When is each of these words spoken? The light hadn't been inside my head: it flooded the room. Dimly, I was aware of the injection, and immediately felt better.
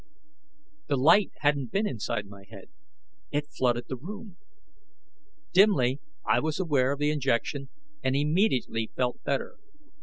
The 0.87 0.97
light 0.97 1.31
hadn't 1.41 1.71
been 1.71 1.85
inside 1.85 2.25
my 2.25 2.43
head: 2.49 2.69
it 3.29 3.51
flooded 3.55 3.85
the 3.87 3.95
room. 3.97 4.37
Dimly, 5.53 5.99
I 6.25 6.39
was 6.39 6.59
aware 6.59 6.91
of 6.91 6.97
the 6.97 7.11
injection, 7.11 7.69
and 8.03 8.15
immediately 8.15 8.89
felt 8.95 9.23
better. 9.23 9.59